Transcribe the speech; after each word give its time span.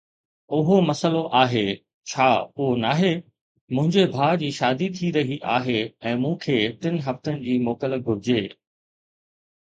اهو 0.59 0.77
مسئلو 0.87 1.19
آهي، 1.41 1.61
ڇا 2.13 2.29
اهو 2.37 2.69
ناهي؟ 2.85 3.11
منهنجي 3.19 4.05
ڀاء 4.15 4.31
جي 4.45 4.49
شادي 4.61 4.87
ٿي 4.97 5.11
رهي 5.19 5.37
آهي 5.59 5.79
۽ 6.13 6.15
مون 6.25 6.35
کي 6.47 6.57
ٽن 6.83 6.99
هفتن 7.09 7.41
جي 7.49 7.59
موڪل 7.71 7.99
گهرجي. 8.09 8.41